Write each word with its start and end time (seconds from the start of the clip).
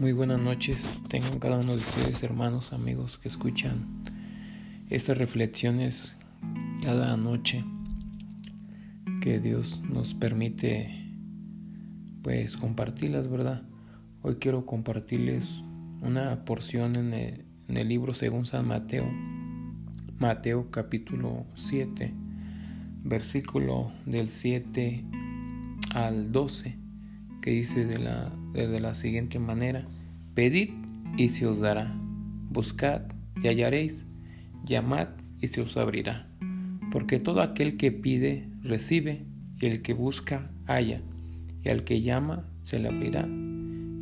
Muy 0.00 0.12
buenas 0.12 0.40
noches, 0.40 0.94
tengan 1.10 1.38
cada 1.40 1.58
uno 1.58 1.72
de 1.72 1.82
ustedes 1.82 2.22
hermanos, 2.22 2.72
amigos 2.72 3.18
que 3.18 3.28
escuchan 3.28 3.84
estas 4.88 5.18
reflexiones 5.18 6.14
cada 6.82 7.18
noche 7.18 7.62
que 9.20 9.40
Dios 9.40 9.82
nos 9.90 10.14
permite 10.14 11.04
pues 12.22 12.56
compartirlas, 12.56 13.30
¿verdad? 13.30 13.60
Hoy 14.22 14.36
quiero 14.36 14.64
compartirles 14.64 15.60
una 16.00 16.46
porción 16.46 16.96
en 16.96 17.12
el, 17.12 17.44
en 17.68 17.76
el 17.76 17.86
libro 17.86 18.14
según 18.14 18.46
San 18.46 18.66
Mateo, 18.66 19.06
Mateo 20.18 20.70
capítulo 20.70 21.44
7, 21.56 22.10
versículo 23.04 23.92
del 24.06 24.30
7 24.30 25.04
al 25.92 26.32
12 26.32 26.74
que 27.42 27.50
dice 27.50 27.84
de 27.84 27.98
la, 27.98 28.32
de 28.52 28.80
la 28.80 28.94
siguiente 28.94 29.38
manera, 29.38 29.84
pedid 30.34 30.70
y 31.16 31.28
se 31.28 31.46
os 31.46 31.60
dará, 31.60 31.92
buscad 32.50 33.02
y 33.42 33.48
hallaréis, 33.48 34.04
llamad 34.64 35.08
y 35.40 35.48
se 35.48 35.60
os 35.60 35.76
abrirá, 35.76 36.26
porque 36.92 37.18
todo 37.18 37.42
aquel 37.42 37.76
que 37.76 37.92
pide, 37.92 38.48
recibe, 38.62 39.22
y 39.60 39.66
el 39.66 39.82
que 39.82 39.92
busca, 39.92 40.50
halla, 40.66 41.00
y 41.64 41.68
al 41.68 41.84
que 41.84 42.02
llama, 42.02 42.44
se 42.64 42.78
le 42.78 42.88
abrirá. 42.88 43.28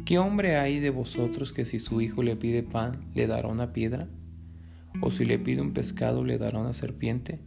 ¿Qué 0.05 0.19
hombre 0.19 0.57
hay 0.57 0.81
de 0.81 0.91
vosotros 0.91 1.53
que 1.53 1.65
si 1.65 1.79
su 1.79 2.01
hijo 2.01 2.23
le 2.23 2.37
pide 2.37 2.63
pan, 2.63 2.97
le 3.15 3.27
dará 3.27 3.49
una 3.49 3.73
piedra? 3.73 4.07
¿O 5.03 5.11
si 5.11 5.25
le 5.25 5.39
pide 5.39 5.61
un 5.61 5.73
pescado, 5.73 6.25
le 6.25 6.39
dará 6.39 6.59
una 6.59 6.73
serpiente? 6.73 7.39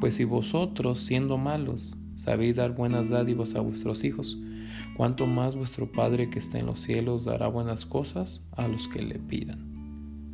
Pues 0.00 0.16
si 0.16 0.24
vosotros, 0.24 1.00
siendo 1.00 1.38
malos, 1.38 1.96
sabéis 2.16 2.56
dar 2.56 2.74
buenas 2.74 3.08
dádivas 3.08 3.54
a 3.54 3.60
vuestros 3.60 4.04
hijos, 4.04 4.36
cuanto 4.96 5.26
más 5.26 5.54
vuestro 5.54 5.90
Padre 5.90 6.30
que 6.30 6.38
está 6.38 6.58
en 6.58 6.66
los 6.66 6.80
cielos 6.80 7.24
dará 7.24 7.48
buenas 7.48 7.84
cosas 7.84 8.40
a 8.56 8.66
los 8.66 8.88
que 8.88 9.02
le 9.02 9.18
pidan. 9.18 9.58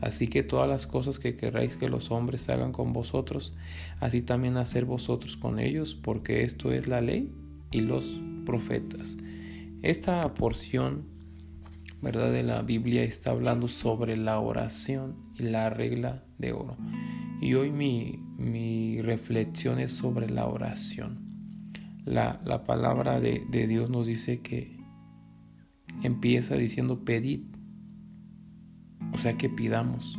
Así 0.01 0.29
que 0.29 0.43
todas 0.43 0.69
las 0.69 0.87
cosas 0.87 1.19
que 1.19 1.37
queráis 1.37 1.77
que 1.77 1.89
los 1.89 2.11
hombres 2.11 2.49
hagan 2.49 2.73
con 2.73 2.93
vosotros, 2.93 3.55
así 4.01 4.23
también 4.23 4.57
hacer 4.57 4.85
vosotros 4.85 5.37
con 5.37 5.59
ellos, 5.59 5.95
porque 5.95 6.43
esto 6.43 6.73
es 6.73 6.89
la 6.89 7.01
ley 7.01 7.33
y 7.71 7.81
los 7.81 8.05
profetas. 8.47 9.17
Esta 9.83 10.21
porción, 10.35 11.03
¿verdad? 12.01 12.33
De 12.33 12.43
la 12.43 12.63
Biblia 12.63 13.03
está 13.05 13.31
hablando 13.31 13.69
sobre 13.69 14.17
la 14.17 14.39
oración 14.41 15.15
y 15.39 15.45
la 15.45 15.71
regla 15.71 16.23
de 16.39 16.53
oro. 16.53 16.77
Y 17.41 17.55
hoy 17.55 17.71
mi, 17.71 18.19
mi 18.39 19.03
reflexión 19.03 19.79
es 19.81 19.93
sobre 19.93 20.31
la 20.31 20.47
oración 20.47 21.32
la, 22.05 22.65
palabra 22.67 23.21
de, 23.21 23.43
de, 23.51 23.67
Dios 23.67 23.91
nos 23.91 24.07
dice 24.07 24.41
que 24.41 24.77
empieza 26.03 26.57
diciendo 26.57 27.05
pedid, 27.05 27.41
o 29.13 29.19
sea 29.19 29.35
que 29.35 29.49
pidamos, 29.49 30.19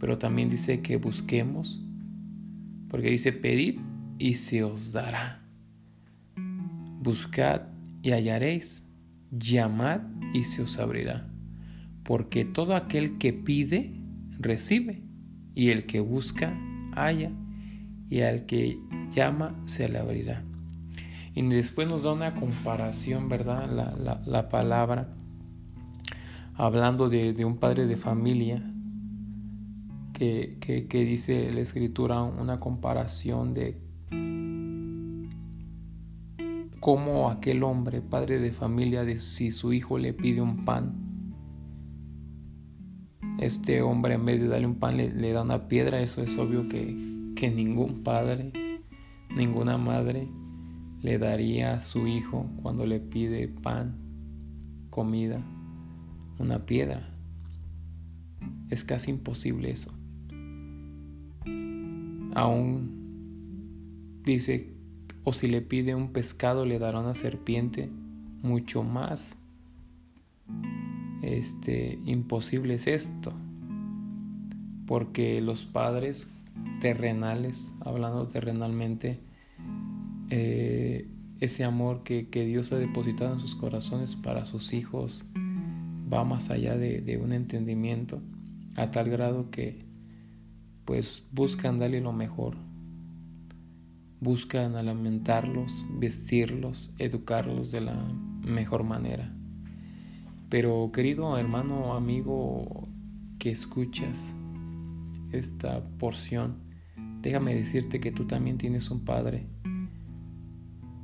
pero 0.00 0.18
también 0.18 0.50
dice 0.50 0.80
que 0.80 0.96
busquemos, 0.96 1.80
porque 2.90 3.10
dice 3.10 3.32
pedid 3.32 3.78
y 4.18 4.34
se 4.34 4.64
os 4.64 4.92
dará, 4.92 5.40
buscad 7.02 7.62
y 8.02 8.10
hallaréis, 8.10 8.82
llamad 9.30 10.00
y 10.34 10.44
se 10.44 10.62
os 10.62 10.78
abrirá, 10.78 11.26
porque 12.04 12.44
todo 12.44 12.74
aquel 12.74 13.18
que 13.18 13.32
pide, 13.32 13.92
recibe, 14.38 15.00
y 15.54 15.70
el 15.70 15.86
que 15.86 16.00
busca, 16.00 16.52
halla, 16.94 17.30
y 18.10 18.20
al 18.20 18.46
que 18.46 18.76
llama, 19.14 19.54
se 19.66 19.88
le 19.88 19.98
abrirá. 19.98 20.42
Y 21.36 21.42
después 21.42 21.86
nos 21.86 22.04
da 22.04 22.14
una 22.14 22.34
comparación, 22.34 23.28
¿verdad? 23.28 23.68
La, 24.24 24.48
palabra, 24.48 25.06
hablando 26.54 27.10
de, 27.10 27.44
un 27.44 27.58
padre 27.58 27.86
de 27.86 27.98
familia, 27.98 28.62
que, 30.14 30.56
que, 30.62 31.04
dice 31.04 31.52
la 31.52 31.60
escritura 31.60 32.22
una 32.22 32.58
comparación 32.58 33.52
de 33.52 33.76
cómo 36.80 37.28
aquel 37.28 37.64
hombre, 37.64 38.00
padre 38.00 38.38
de 38.38 38.50
familia, 38.50 39.04
de 39.04 39.18
si 39.18 39.50
su 39.50 39.74
hijo 39.74 39.98
le 39.98 40.14
pide 40.14 40.40
un 40.40 40.64
pan, 40.64 40.90
este 43.40 43.82
hombre 43.82 44.14
en 44.14 44.24
vez 44.24 44.40
de 44.40 44.48
darle 44.48 44.68
un 44.68 44.80
pan 44.80 44.96
le, 44.96 45.32
da 45.32 45.42
una 45.42 45.68
piedra, 45.68 46.00
eso 46.00 46.22
es 46.22 46.38
obvio 46.38 46.66
que, 46.70 47.34
que 47.36 47.50
ningún 47.50 48.02
padre, 48.04 48.54
ninguna 49.36 49.76
madre 49.76 50.26
le 51.06 51.18
daría 51.18 51.74
a 51.74 51.82
su 51.82 52.08
hijo 52.08 52.50
cuando 52.62 52.84
le 52.84 52.98
pide 52.98 53.46
pan, 53.46 53.94
comida, 54.90 55.40
una 56.40 56.66
piedra. 56.66 57.08
Es 58.70 58.82
casi 58.82 59.12
imposible 59.12 59.70
eso. 59.70 59.92
Aún 62.34 62.90
dice, 64.24 64.68
o 65.22 65.32
si 65.32 65.46
le 65.46 65.62
pide 65.62 65.94
un 65.94 66.12
pescado 66.12 66.66
le 66.66 66.80
dará 66.80 66.98
una 66.98 67.14
serpiente, 67.14 67.88
mucho 68.42 68.82
más 68.82 69.36
este 71.22 72.00
imposible 72.04 72.74
es 72.74 72.88
esto. 72.88 73.32
Porque 74.88 75.40
los 75.40 75.62
padres 75.62 76.32
terrenales, 76.80 77.72
hablando 77.84 78.26
terrenalmente, 78.26 79.20
eh, 80.30 81.06
ese 81.40 81.64
amor 81.64 82.02
que, 82.02 82.24
Dios 82.24 82.72
ha 82.72 82.78
depositado 82.78 83.34
en 83.34 83.40
sus 83.40 83.54
corazones 83.54 84.16
para 84.16 84.46
sus 84.46 84.72
hijos 84.72 85.30
va 86.12 86.24
más 86.24 86.50
allá 86.50 86.76
de, 86.76 87.20
un 87.22 87.32
entendimiento, 87.32 88.20
a 88.76 88.90
tal 88.90 89.10
grado 89.10 89.50
que 89.50 89.84
pues 90.84 91.24
buscan 91.32 91.78
darle 91.78 92.00
lo 92.00 92.12
mejor, 92.12 92.56
buscan 94.20 94.76
alimentarlos, 94.76 95.84
vestirlos, 95.98 96.94
educarlos 96.98 97.72
de 97.72 97.80
la 97.80 97.96
mejor 98.44 98.84
manera. 98.84 99.34
Pero 100.48 100.90
querido 100.92 101.36
hermano, 101.38 101.94
amigo 101.94 102.88
que 103.38 103.50
escuchas 103.50 104.32
esta 105.32 105.84
porción, 105.98 106.62
déjame 107.20 107.54
decirte 107.54 107.98
que 107.98 108.12
tú 108.12 108.26
también 108.26 108.58
tienes 108.58 108.90
un 108.90 109.04
Padre 109.04 109.48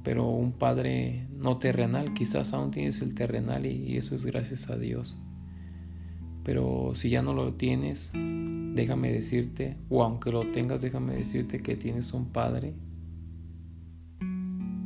pero 0.03 0.29
un 0.29 0.53
Padre 0.53 1.27
no 1.37 1.59
terrenal, 1.59 2.15
quizás 2.15 2.53
aún 2.55 2.71
tienes 2.71 3.01
el 3.03 3.15
terrenal 3.15 3.67
y, 3.67 3.97
eso 3.97 4.15
es 4.15 4.25
gracias 4.25 4.69
a 4.71 4.77
Dios. 4.77 5.19
Pero 6.45 6.93
si 6.95 7.11
ya 7.11 7.23
no 7.23 7.35
lo 7.35 7.55
tienes, 7.55 8.11
déjame 8.15 9.13
decirte, 9.13 9.77
o 9.89 10.03
aunque 10.03 10.33
lo 10.33 10.51
tengas, 10.51 10.83
déjame 10.83 11.15
decirte 11.15 11.61
que 11.61 11.77
tienes 11.77 12.13
un 12.15 12.27
Padre 12.27 12.75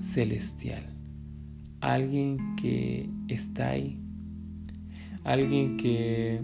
celestial. 0.00 0.84
Alguien 1.80 2.56
que 2.56 3.08
está 3.28 3.70
ahí. 3.70 3.98
Alguien 5.24 5.76
que 5.76 6.40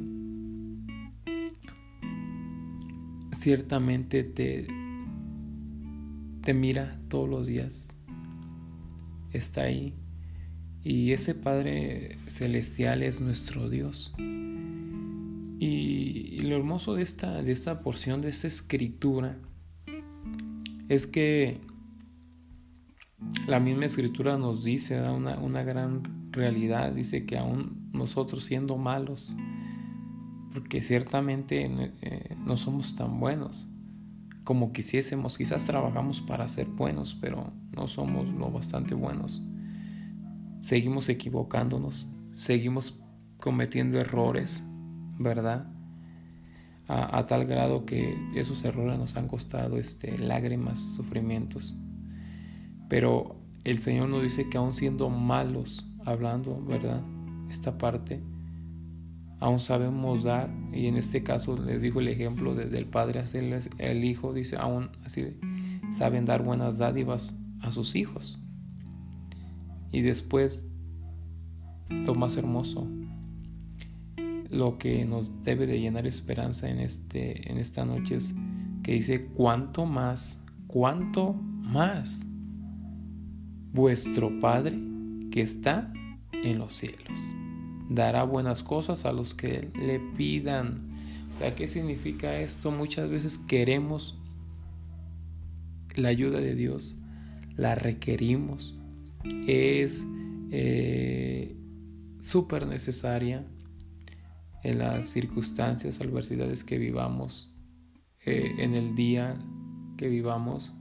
ciertamente 3.37 4.25
te, 4.25 4.66
te 6.41 6.54
mira 6.54 6.99
todos 7.09 7.28
los 7.28 7.47
días 7.47 7.94
está 9.32 9.65
ahí. 9.65 9.94
Y 10.82 11.12
ese 11.12 11.34
Padre 11.34 12.19
Celestial 12.26 13.03
es 13.03 13.20
nuestro 13.20 13.69
Dios. 13.70 14.15
Y, 15.59 16.41
lo 16.41 16.56
hermoso 16.56 16.94
de 16.94 17.03
esta, 17.03 17.41
de 17.41 17.53
esta 17.53 17.82
porción, 17.82 18.21
de 18.21 18.31
esta 18.31 18.48
escritura, 18.48 19.38
es 20.88 21.06
que 21.06 21.60
la 23.47 23.60
misma 23.60 23.87
escritura 23.87 24.36
nos 24.39 24.65
dice, 24.65 24.97
da 24.97 25.12
una, 25.12 25.39
una 25.39 25.62
gran 25.62 26.33
realidad, 26.33 26.92
dice 26.92 27.27
que 27.27 27.39
aún 27.39 27.91
nosotros 27.92 28.45
siendo 28.45 28.77
malos, 28.77 29.36
porque 30.53 30.83
ciertamente 30.83 31.71
eh, 32.03 32.36
no 32.45 32.56
somos 32.56 32.97
tan 32.97 33.21
buenos, 33.21 33.72
como 34.44 34.72
quisiésemos. 34.72 35.39
Quizás 35.39 35.66
trabajamos 35.66 36.21
para 36.21 36.48
ser 36.48 36.66
buenos, 36.66 37.15
pero 37.15 37.53
no 37.74 37.89
somos 37.89 38.30
lo 38.30 38.50
bastante 38.50 38.94
buenos. 38.94 39.42
Seguimos 40.62 41.09
equivocándonos, 41.09 42.09
seguimos 42.34 43.00
cometiendo 43.39 43.98
errores, 43.98 44.65
¿verdad? 45.18 45.66
A, 46.89 47.27
tal 47.27 47.47
grado 47.47 47.86
que 47.86 48.15
esos 48.34 48.65
errores 48.65 48.98
nos 48.98 49.16
han 49.16 49.27
costado 49.27 49.78
este, 49.78 50.18
lágrimas, 50.18 50.80
sufrimientos. 50.80 51.74
Pero 52.89 53.36
el 53.65 53.80
Señor 53.80 54.10
nos 54.10 54.22
dice 54.22 54.48
que 54.50 54.59
aún 54.59 54.74
siendo 54.74 55.09
malos, 55.09 55.86
hablando, 56.04 56.62
¿verdad? 56.66 57.00
Esta 57.50 57.78
parte, 57.78 58.21
aún 59.42 59.59
sabemos 59.59 60.22
dar, 60.22 60.48
y 60.72 60.86
en 60.86 60.97
este 60.97 61.24
caso 61.24 61.56
les 61.56 61.83
dijo 61.83 61.98
el 61.98 62.06
ejemplo 62.06 62.54
del 62.54 62.86
padre 62.86 63.18
hacerles 63.18 63.71
el 63.78 64.04
hijo, 64.04 64.33
dice, 64.33 64.56
aún 64.56 64.91
así 65.04 65.36
saben 65.98 66.27
dar 66.27 66.44
buenas 66.44 66.78
dádivas 66.78 67.36
a 67.60 67.72
sus 67.72 67.97
hijos. 67.97 68.39
Y 69.91 70.03
después, 70.03 70.71
lo 71.91 72.15
más 72.15 72.36
hermoso, 72.36 72.86
lo 74.48 74.78
que 74.78 75.04
nos 75.04 75.42
debe 75.42 75.66
de 75.66 75.80
llenar 75.80 76.06
esperanza 76.06 76.71
en, 76.71 76.78
este, 76.78 77.50
en 77.50 77.59
esta 77.59 77.84
noche 77.84 78.15
es 78.15 78.36
que 78.84 78.92
dice, 78.92 79.27
cuánto 79.27 79.86
más, 79.86 80.44
cuánto 80.68 81.33
más 81.33 82.21
vuestro 83.72 84.39
Padre 84.39 84.78
que 85.33 85.41
está 85.41 85.92
en 86.33 86.60
los 86.60 86.77
cielos 86.77 87.34
dará 87.94 88.24
buenas 88.24 88.62
cosas 88.62 89.04
a 89.04 89.12
los 89.12 89.34
que 89.34 89.68
le 89.78 90.00
pidan. 90.16 90.92
¿qué 91.50 91.66
significa 91.66 92.39
esto? 92.39 92.71
Muchas 92.71 93.10
veces 93.10 93.36
queremos 93.36 94.16
la 95.97 96.09
ayuda 96.09 96.41
de 96.41 96.54
Dios, 96.54 96.97
la 97.56 97.74
requerimos, 97.74 98.74
es 99.47 100.04
eh, 100.50 101.54
súper 102.21 102.66
necesaria 102.66 103.44
en 104.62 104.78
las 104.78 105.06
circunstancias, 105.06 106.00
adversidades 106.00 106.62
que 106.62 106.78
vivamos, 106.78 107.50
eh, 108.24 108.53
en 108.59 108.74
el 108.74 108.94
día 108.94 109.36
que 109.98 110.09
vivamos. 110.09 110.72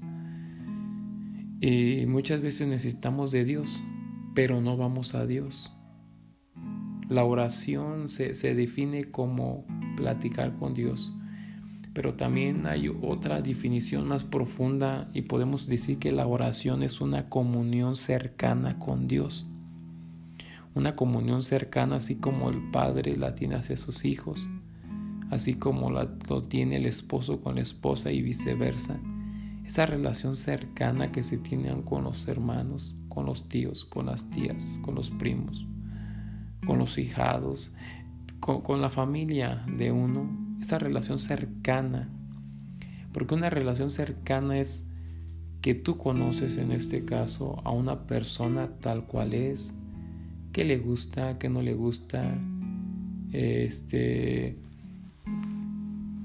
Y 1.59 2.05
muchas 2.07 2.41
veces 2.41 2.67
necesitamos 2.67 3.31
de 3.31 3.45
Dios, 3.45 3.83
pero 4.33 4.61
no 4.61 4.77
vamos 4.77 5.15
a 5.15 5.25
Dios. 5.25 5.71
La 7.11 7.25
oración 7.25 8.07
se, 8.07 8.31
define 8.55 9.11
como 9.11 9.65
platicar 9.97 10.55
con 10.55 10.73
Dios, 10.73 11.13
pero 11.93 12.13
también 12.13 12.65
hay 12.67 12.87
otra 12.87 13.41
definición 13.41 14.07
más 14.07 14.23
profunda 14.23 15.09
y 15.13 15.23
podemos 15.23 15.67
decir 15.67 15.97
que 15.99 16.13
la 16.13 16.25
oración 16.25 16.83
es 16.83 17.01
una 17.01 17.25
comunión 17.25 17.97
cercana 17.97 18.79
con 18.79 19.09
Dios. 19.09 19.45
Una 20.73 20.95
comunión 20.95 21.43
cercana 21.43 21.97
así 21.97 22.15
como 22.15 22.49
el 22.49 22.71
padre 22.71 23.17
la 23.17 23.35
tiene 23.35 23.55
hacia 23.55 23.75
sus 23.75 24.05
hijos, 24.05 24.47
así 25.31 25.55
como 25.55 25.91
la, 25.91 26.09
lo 26.29 26.43
tiene 26.43 26.77
el 26.77 26.85
esposo 26.85 27.41
con 27.41 27.55
la 27.55 27.61
esposa 27.61 28.13
y 28.13 28.21
viceversa. 28.21 28.97
Esa 29.65 29.85
relación 29.85 30.37
cercana 30.37 31.11
que 31.11 31.23
se 31.23 31.37
tiene 31.37 31.73
con 31.83 32.05
los 32.05 32.29
hermanos, 32.29 32.95
con 33.09 33.25
los 33.25 33.49
tíos, 33.49 33.83
con 33.83 34.05
las 34.05 34.29
tías, 34.29 34.79
con 34.81 34.95
los 34.95 35.09
primos, 35.09 35.67
con 36.65 36.79
los 36.79 36.97
hijados, 36.97 37.73
con, 38.39 38.81
la 38.81 38.89
familia 38.89 39.65
de 39.77 39.91
uno, 39.91 40.57
esa 40.61 40.79
relación 40.79 41.19
cercana. 41.19 42.09
Porque 43.13 43.35
una 43.35 43.49
relación 43.49 43.91
cercana 43.91 44.57
es 44.57 44.87
que 45.61 45.75
tú 45.75 45.97
conoces 45.97 46.57
en 46.57 46.71
este 46.71 47.05
caso 47.05 47.61
a 47.63 47.71
una 47.71 48.07
persona 48.07 48.69
tal 48.79 49.05
cual 49.05 49.33
es, 49.33 49.73
que 50.53 50.65
le 50.65 50.77
gusta, 50.77 51.37
que 51.37 51.49
no 51.49 51.61
le 51.61 51.73
gusta, 51.73 52.37
este, 53.31 54.57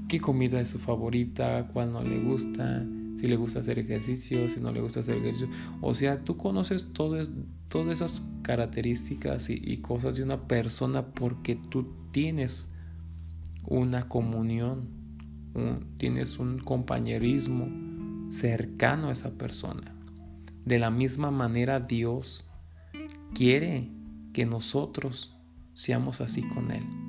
qué 0.09 0.21
comida 0.21 0.61
es 0.61 0.71
su 0.71 0.79
favorita, 0.79 1.69
cuál 1.73 1.93
no 1.93 2.03
le 2.03 2.19
gusta, 2.19 2.85
si 3.17 3.27
le 3.27 3.37
gusta 3.37 3.61
hacer 3.61 3.79
ejercicio, 3.79 4.49
si 4.49 4.61
no 4.61 4.71
le 4.73 4.81
gusta 4.81 5.01
hacer 5.01 5.17
ejercicio. 5.17 5.49
O 5.81 5.95
sea, 5.95 6.23
tú 6.23 6.37
conoces 6.37 6.93
todas 6.93 7.29
esas 7.89 8.23
características 8.43 9.49
y, 9.51 9.79
cosas 9.79 10.17
de 10.17 10.23
una 10.23 10.47
persona 10.47 11.07
porque 11.07 11.57
tú 11.57 11.95
tienes 12.13 12.71
una 13.65 14.09
comunión, 14.09 14.89
tienes 15.97 16.39
un 16.39 16.59
compañerismo 16.59 17.69
cercano 18.31 19.09
a 19.09 19.13
esa 19.13 19.31
persona. 19.39 19.95
De 20.65 20.79
la 20.79 20.91
misma 20.91 21.31
manera 21.31 21.81
Dios 21.81 22.51
quiere 23.35 23.91
que 24.35 24.45
nosotros 24.45 25.37
seamos 25.73 26.21
así 26.21 26.43
con 26.43 26.71
Él. 26.71 27.06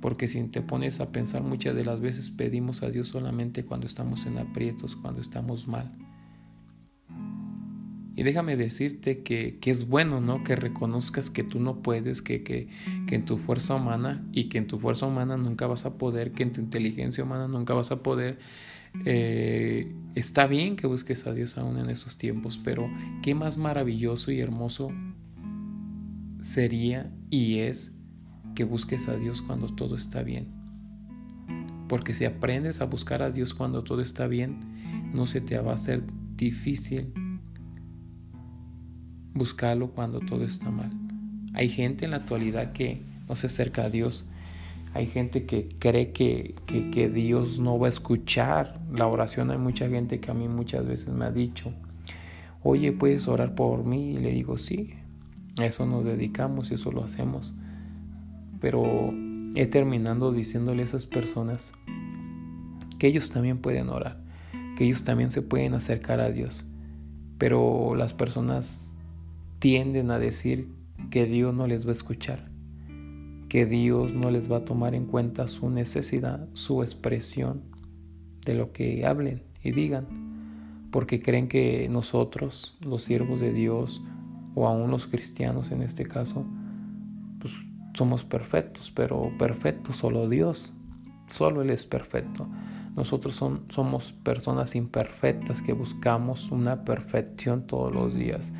Porque 0.00 0.28
si 0.28 0.42
te 0.44 0.62
pones 0.62 1.00
a 1.00 1.10
pensar, 1.10 1.42
muchas 1.42 1.74
de 1.74 1.84
las 1.84 2.00
veces 2.00 2.30
pedimos 2.30 2.82
a 2.82 2.90
Dios 2.90 3.08
solamente 3.08 3.64
cuando 3.64 3.86
estamos 3.86 4.26
en 4.26 4.38
aprietos, 4.38 4.96
cuando 4.96 5.20
estamos 5.20 5.66
mal. 5.66 5.92
Y 8.18 8.24
déjame 8.24 8.56
decirte 8.56 9.22
que, 9.22 9.60
es 9.64 9.88
bueno, 9.88 10.20
¿no? 10.20 10.42
Que 10.42 10.56
reconozcas 10.56 11.30
que 11.30 11.44
tú 11.44 11.60
no 11.60 11.82
puedes, 11.82 12.20
que, 12.20 12.42
que, 12.42 12.68
en 13.10 13.24
tu 13.24 13.38
fuerza 13.38 13.76
humana 13.76 14.26
y 14.32 14.48
que 14.48 14.58
en 14.58 14.66
tu 14.66 14.80
fuerza 14.80 15.06
humana 15.06 15.36
nunca 15.36 15.68
vas 15.68 15.84
a 15.84 15.98
poder, 15.98 16.32
que 16.32 16.42
en 16.42 16.52
tu 16.52 16.60
inteligencia 16.60 17.22
humana 17.22 17.46
nunca 17.46 17.74
vas 17.74 17.92
a 17.92 18.02
poder. 18.02 18.40
Eh, 19.04 19.92
está 20.16 20.48
bien 20.48 20.74
que 20.74 20.88
busques 20.88 21.28
a 21.28 21.32
Dios 21.32 21.58
aún 21.58 21.78
en 21.78 21.90
esos 21.90 22.18
tiempos, 22.18 22.60
pero 22.64 22.90
qué 23.22 23.36
más 23.36 23.56
maravilloso 23.56 24.32
y 24.32 24.40
hermoso 24.40 24.90
sería 26.42 27.12
y 27.30 27.58
es 27.58 27.97
que 28.58 28.64
busques 28.64 29.06
a 29.06 29.14
Dios 29.14 29.40
cuando 29.40 29.68
todo 29.68 29.94
está 29.94 30.24
bien. 30.24 30.48
Porque 31.88 32.12
si 32.12 32.24
aprendes 32.24 32.80
a 32.80 32.86
buscar 32.86 33.22
a 33.22 33.30
Dios 33.30 33.54
cuando 33.54 33.84
todo 33.84 34.02
está 34.02 34.26
bien, 34.26 34.58
no 35.14 35.28
se 35.28 35.40
te 35.40 35.56
va 35.60 35.70
a 35.70 35.74
hacer 35.76 36.02
difícil 36.36 37.06
buscarlo 39.32 39.92
cuando 39.92 40.18
todo 40.18 40.42
está 40.42 40.72
mal. 40.72 40.90
Hay 41.54 41.68
gente 41.68 42.04
en 42.04 42.10
la 42.10 42.16
actualidad 42.16 42.72
que 42.72 43.00
no 43.28 43.36
se 43.36 43.46
acerca 43.46 43.84
a 43.84 43.90
Dios. 43.90 44.28
Hay 44.92 45.06
gente 45.06 45.44
que 45.44 45.68
cree 45.78 46.10
que, 46.10 46.56
que, 46.66 47.08
Dios 47.08 47.60
no 47.60 47.78
va 47.78 47.86
a 47.86 47.90
escuchar 47.90 48.76
la 48.92 49.06
oración. 49.06 49.52
Hay 49.52 49.58
mucha 49.58 49.88
gente 49.88 50.18
que 50.18 50.32
a 50.32 50.34
mí 50.34 50.48
muchas 50.48 50.84
veces 50.84 51.10
me 51.10 51.26
ha 51.26 51.30
dicho, 51.30 51.70
oye, 52.64 52.90
¿puedes 52.90 53.28
orar 53.28 53.54
por 53.54 53.84
mí? 53.84 54.14
Y 54.14 54.18
le 54.18 54.32
digo, 54.32 54.58
sí, 54.58 54.94
a 55.58 55.64
eso 55.66 55.86
nos 55.86 56.04
dedicamos 56.04 56.72
y 56.72 56.74
eso 56.74 56.90
lo 56.90 57.04
hacemos. 57.04 57.54
Pero 58.60 59.12
he 59.54 59.66
terminado 59.66 60.32
diciéndole 60.32 60.82
a 60.82 60.84
esas 60.84 61.06
personas 61.06 61.72
que 62.98 63.06
ellos 63.06 63.30
también 63.30 63.58
pueden 63.58 63.88
orar, 63.88 64.16
que 64.76 64.84
ellos 64.84 65.04
también 65.04 65.30
se 65.30 65.42
pueden 65.42 65.74
acercar 65.74 66.20
a 66.20 66.30
Dios. 66.30 66.64
Pero 67.38 67.94
las 67.94 68.12
personas 68.12 68.92
tienden 69.60 70.10
a 70.10 70.18
decir 70.18 70.68
que 71.10 71.26
Dios 71.26 71.54
no 71.54 71.66
les 71.66 71.86
va 71.86 71.90
a 71.90 71.94
escuchar, 71.94 72.40
que 73.48 73.66
Dios 73.66 74.12
no 74.14 74.30
les 74.30 74.50
va 74.50 74.58
a 74.58 74.64
tomar 74.64 74.94
en 74.94 75.06
cuenta 75.06 75.48
su 75.48 75.70
necesidad, 75.70 76.46
su 76.54 76.82
expresión 76.82 77.62
de 78.44 78.54
lo 78.54 78.72
que 78.72 79.06
hablen 79.06 79.42
y 79.62 79.72
digan, 79.72 80.06
porque 80.90 81.20
creen 81.20 81.48
que 81.48 81.88
nosotros, 81.88 82.76
los 82.80 83.04
siervos 83.04 83.40
de 83.40 83.52
Dios, 83.52 84.00
o 84.54 84.66
aún 84.66 84.90
los 84.90 85.06
cristianos 85.06 85.70
en 85.70 85.82
este 85.82 86.04
caso, 86.04 86.44
somos 87.98 88.22
perfectos, 88.22 88.92
pero 88.94 89.32
perfecto 89.38 89.92
solo 89.92 90.28
Dios, 90.28 90.72
solo 91.28 91.62
Él 91.62 91.70
es 91.70 91.84
perfecto. 91.84 92.46
Nosotros 92.96 93.34
son, 93.34 93.62
somos 93.70 94.12
personas 94.12 94.76
imperfectas 94.76 95.62
que 95.62 95.72
buscamos 95.72 96.52
una 96.52 96.84
perfección 96.84 97.66
todos 97.66 97.92
los 97.92 98.14
días. 98.14 98.52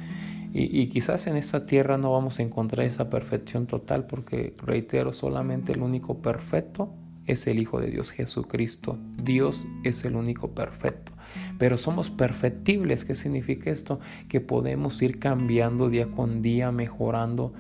Y, 0.53 0.89
quizás 0.89 1.27
en 1.27 1.37
esta 1.37 1.67
tierra 1.67 1.99
no 1.99 2.11
vamos 2.11 2.39
a 2.39 2.43
encontrar 2.43 2.87
esa 2.87 3.11
perfección 3.11 3.67
total 3.67 4.07
porque, 4.09 4.55
reitero, 4.65 5.13
solamente 5.13 5.73
el 5.73 5.83
único 5.83 6.19
perfecto 6.19 6.89
es 7.27 7.47
el 7.47 7.59
Hijo 7.59 7.81
de 7.81 7.91
Dios, 7.91 8.11
Jesucristo. 8.11 8.99
Dios 9.23 9.67
es 9.85 10.05
el 10.05 10.17
único 10.17 10.49
perfecto. 10.49 11.13
Pero 11.59 11.77
somos 11.77 12.09
perfectibles. 12.11 13.05
¿Qué 13.05 13.15
significa 13.15 13.71
esto? 13.71 14.01
Que 14.29 14.41
podemos 14.41 15.01
ir 15.03 15.19
cambiando 15.19 15.91
día 15.91 16.07
con 16.07 16.41
día, 16.41 16.73
mejorando. 16.73 17.53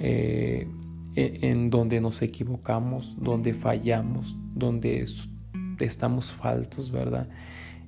Eh, 0.00 0.66
en 1.16 1.70
donde 1.70 2.00
nos 2.00 2.22
equivocamos, 2.22 3.14
donde 3.18 3.52
fallamos, 3.52 4.36
donde 4.54 5.04
estamos 5.80 6.32
faltos, 6.32 6.90
¿verdad? 6.90 7.28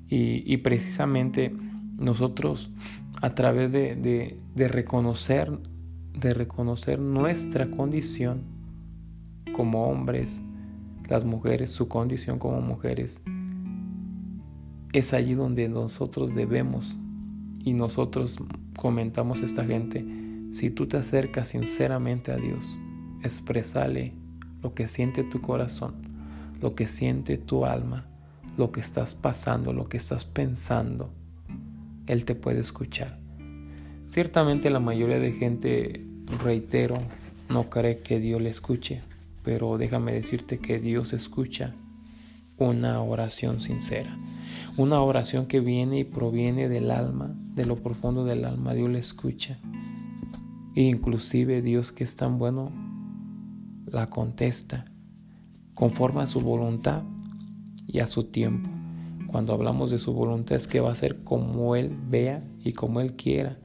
Y, 0.09 0.59
precisamente 0.59 1.55
nosotros 1.97 2.71
a 3.23 3.35
través 3.35 3.73
de, 3.73 4.37
reconocer, 4.55 5.51
de 6.19 6.35
reconocer 6.35 6.99
nuestra 6.99 7.71
condición 7.71 8.43
como 9.57 9.87
hombres, 9.87 10.41
las 11.09 11.25
mujeres, 11.25 11.71
su 11.71 11.89
condición 11.89 12.39
como 12.39 12.61
mujeres, 12.61 13.23
es 14.93 15.15
allí 15.15 15.33
donde 15.33 15.69
nosotros 15.71 16.35
debemos 16.35 16.99
y 17.65 17.73
nosotros 17.73 18.39
comentamos 18.77 19.41
a 19.41 19.47
esta 19.47 19.65
gente, 19.65 20.05
si 20.53 20.69
tú 20.69 20.87
te 20.87 20.99
acercas 20.99 21.49
sinceramente 21.49 22.33
a 22.33 22.37
Dios, 22.37 22.79
expresale 23.23 24.13
lo 24.63 24.75
que 24.75 24.89
siente 24.89 25.25
tu 25.25 25.41
corazón, 25.41 25.95
lo 26.61 26.75
que 26.75 26.89
siente 26.89 27.39
tu 27.39 27.67
alma, 27.67 28.05
lo 28.57 28.71
que 28.71 28.81
estás 28.81 29.15
pasando, 29.15 29.73
lo 29.73 29.89
que 29.89 29.97
estás 29.97 30.25
pensando. 30.25 31.11
Él 32.07 32.25
te 32.25 32.35
puede 32.35 32.61
escuchar. 32.61 33.17
Ciertamente 34.13 34.71
la 34.71 34.81
mayoría 34.81 35.19
de 35.19 35.33
gente, 35.33 36.05
reitero, 36.43 37.01
no 37.49 37.71
cree 37.71 38.01
que 38.01 38.21
Dios 38.21 38.41
le 38.41 38.51
escuche, 38.51 39.03
pero 39.45 39.79
déjame 39.79 40.13
decirte 40.13 40.59
que 40.59 40.79
Dios 40.79 41.13
escucha 41.13 41.73
una 42.59 43.03
oración 43.03 43.61
sincera. 43.61 44.17
Una 44.77 45.01
oración 45.01 45.47
que 45.47 45.61
viene 45.61 45.99
y 45.99 46.05
proviene 46.05 46.69
del 46.69 46.91
alma, 46.91 47.31
de 47.55 47.67
lo 47.67 47.77
profundo 47.77 48.25
del 48.25 48.45
alma, 48.45 48.75
Dios 48.75 48.91
le 48.91 48.99
escucha. 48.99 49.59
E 50.75 50.83
inclusive 50.83 51.61
Dios 51.61 51.93
que 51.93 52.05
es 52.05 52.17
tan 52.17 52.39
bueno, 52.39 52.71
la 53.93 54.09
contesta 54.09 54.85
conforme 55.75 56.23
a 56.23 56.27
su 56.27 56.41
voluntad 56.41 57.03
y 57.87 58.01
a 58.01 58.09
su 58.09 58.25
tiempo. 58.25 58.69
Cuando 59.27 59.53
hablamos 59.53 59.91
de 59.91 59.99
su 59.99 60.13
voluntad 60.13 60.57
es 60.57 60.67
que 60.67 60.81
va 60.81 60.91
a 60.91 60.95
ser 60.95 61.23
como 61.25 61.77
Él 61.77 61.95
vea 62.09 62.43
y 62.65 62.73
como 62.73 63.01
Él 63.01 63.15
quiera, 63.15 63.57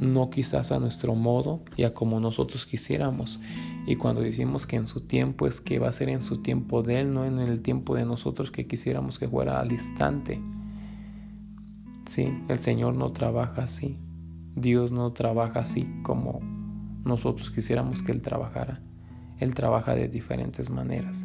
no 0.00 0.30
quizás 0.30 0.72
a 0.72 0.78
nuestro 0.78 1.14
modo 1.14 1.60
y 1.76 1.84
a 1.84 1.94
como 1.94 2.20
nosotros 2.20 2.66
quisiéramos. 2.66 3.40
Y 3.86 3.96
cuando 3.96 4.20
decimos 4.20 4.66
que 4.66 4.76
en 4.76 4.86
su 4.86 5.00
tiempo 5.00 5.46
es 5.46 5.60
que 5.60 5.78
va 5.78 5.88
a 5.88 5.92
ser 5.92 6.08
en 6.08 6.20
su 6.20 6.42
tiempo 6.42 6.82
de 6.82 7.00
Él, 7.00 7.14
no 7.14 7.24
en 7.24 7.38
el 7.38 7.62
tiempo 7.62 7.94
de 7.94 8.04
nosotros 8.04 8.50
que 8.50 8.66
quisiéramos 8.66 9.18
que 9.18 9.28
fuera 9.28 9.60
al 9.60 9.72
instante. 9.72 10.40
Sí, 12.06 12.28
el 12.48 12.58
Señor 12.60 12.94
no 12.94 13.10
trabaja 13.10 13.64
así. 13.64 13.96
Dios 14.56 14.92
no 14.92 15.12
trabaja 15.12 15.60
así 15.60 15.86
como 16.02 16.40
nosotros 17.04 17.50
quisiéramos 17.50 18.02
que 18.02 18.12
Él 18.12 18.22
trabajara. 18.22 18.80
Él 19.42 19.54
trabaja 19.54 19.94
de 19.94 20.08
diferentes 20.08 20.70
maneras. 20.70 21.24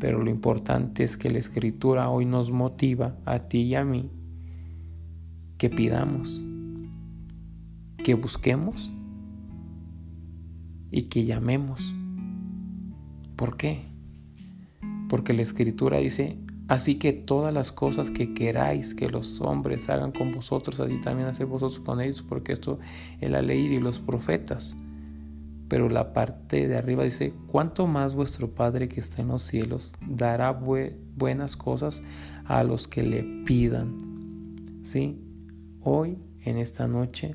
Pero 0.00 0.22
lo 0.22 0.30
importante 0.30 1.02
es 1.02 1.16
que 1.16 1.30
la 1.30 1.38
escritura 1.38 2.08
hoy 2.08 2.24
nos 2.24 2.50
motiva 2.50 3.14
a 3.24 3.40
ti 3.40 3.62
y 3.62 3.74
a 3.74 3.84
mí 3.84 4.10
que 5.58 5.68
pidamos, 5.70 6.44
que 8.04 8.14
busquemos 8.14 8.90
y 10.92 11.02
que 11.02 11.24
llamemos. 11.24 11.94
¿Por 13.36 13.56
qué? 13.56 13.84
Porque 15.08 15.34
la 15.34 15.42
escritura 15.42 15.98
dice, 15.98 16.36
así 16.68 16.94
que 16.94 17.12
todas 17.12 17.52
las 17.52 17.72
cosas 17.72 18.12
que 18.12 18.34
queráis 18.34 18.94
que 18.94 19.08
los 19.08 19.40
hombres 19.40 19.88
hagan 19.88 20.12
con 20.12 20.32
vosotros, 20.32 20.78
así 20.78 21.00
también 21.00 21.28
hacer 21.28 21.46
vosotros 21.46 21.80
con 21.80 22.00
ellos, 22.00 22.22
porque 22.22 22.52
esto 22.52 22.78
es 23.20 23.30
la 23.30 23.42
ley 23.42 23.66
y 23.66 23.80
los 23.80 23.98
profetas. 23.98 24.76
Pero 25.68 25.88
la 25.88 26.12
parte 26.12 26.66
de 26.66 26.76
arriba 26.76 27.04
dice, 27.04 27.32
¿cuánto 27.48 27.86
más 27.86 28.14
vuestro 28.14 28.48
Padre 28.48 28.88
que 28.88 29.00
está 29.00 29.22
en 29.22 29.28
los 29.28 29.42
cielos 29.42 29.94
dará 30.06 30.52
buenas 30.52 31.56
cosas 31.56 32.02
a 32.46 32.64
los 32.64 32.88
que 32.88 33.02
le 33.02 33.22
pidan? 33.44 33.94
¿Sí? 34.82 35.18
Hoy, 35.82 36.16
en 36.44 36.56
esta 36.56 36.88
noche, 36.88 37.34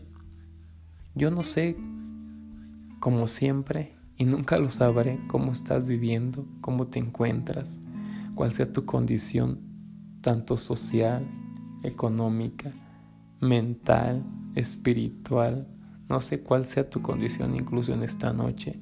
yo 1.15 1.29
no 1.29 1.43
sé, 1.43 1.75
como 2.99 3.27
siempre, 3.27 3.93
y 4.17 4.25
nunca 4.25 4.57
lo 4.57 4.71
sabré, 4.71 5.19
cómo 5.27 5.51
estás 5.51 5.85
viviendo, 5.87 6.45
cómo 6.61 6.87
te 6.87 6.99
encuentras, 6.99 7.79
cuál 8.33 8.51
sea 8.51 8.71
tu 8.71 8.85
condición, 8.85 9.59
tanto 10.21 10.57
social, 10.57 11.23
económica, 11.83 12.71
mental, 13.41 14.23
espiritual, 14.55 15.67
no 16.09 16.21
sé 16.21 16.39
cuál 16.41 16.65
sea 16.65 16.89
tu 16.89 17.01
condición 17.01 17.55
incluso 17.55 17.93
en 17.93 18.03
esta 18.03 18.33
noche. 18.33 18.75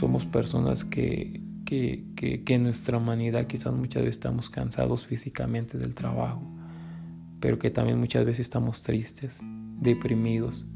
Somos 0.00 0.26
personas 0.26 0.84
que, 0.84 1.40
que, 1.64 2.02
que, 2.16 2.54
en 2.54 2.64
nuestra 2.64 2.98
humanidad 2.98 3.46
quizás 3.46 3.72
muchas 3.72 4.02
veces 4.02 4.16
estamos 4.16 4.50
cansados 4.50 5.06
físicamente 5.06 5.78
del 5.78 5.94
trabajo, 5.94 6.42
pero 7.40 7.58
que 7.58 7.70
también 7.70 7.98
muchas 7.98 8.24
veces 8.24 8.40
estamos 8.40 8.82
tristes, 8.82 9.40
deprimidos, 9.80 10.66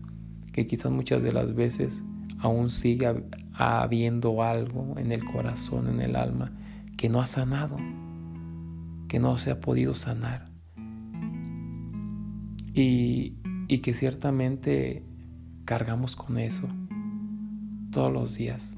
que 0.53 0.67
quizás 0.67 0.93
muchas 0.93 1.23
de 1.23 1.33
las 1.33 1.55
veces 1.55 2.03
aún 2.41 2.71
sigue 2.71 3.13
habiendo 3.55 4.43
algo 4.43 4.95
en 4.99 5.13
el 5.13 5.25
corazón, 5.25 5.89
en 5.89 6.01
el 6.01 6.17
alma, 6.17 6.51
que 6.97 7.09
no 7.09 7.21
ha 7.21 7.27
sanado, 7.27 7.77
que 9.09 9.19
no 9.19 9.39
se 9.39 9.51
ha 9.51 9.61
podido 9.61 9.95
sanar. 9.95 10.47
Y, 12.75 13.35
y 13.67 13.79
que 13.79 13.93
ciertamente 13.93 15.03
cargamos 15.69 16.17
con 16.17 16.39
eso. 16.39 16.67
Todos 17.93 18.11
los 18.11 18.37
días. 18.37 18.73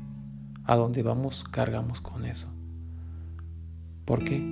A 0.65 0.75
donde 0.75 1.05
vamos 1.05 1.45
cargamos 1.45 2.01
con 2.01 2.25
eso. 2.25 2.53
¿Por 4.05 4.25
qué? 4.25 4.43